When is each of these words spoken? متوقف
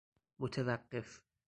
متوقف 0.41 1.21